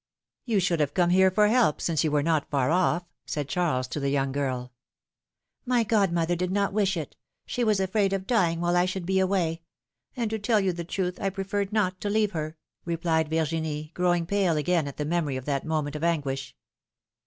[0.45, 3.87] You should have come here for help, since you were not far oS*!" said Charles
[3.89, 4.73] to the young girl.
[5.67, 9.19] ^^My godmother did not wish it— she was afraid of dying while I should be
[9.19, 9.61] away;
[10.17, 14.57] and, to tell the truth, I preferred not to leave her," replied Virginie, growing pale
[14.57, 16.55] again at the memory of that moment of anguish.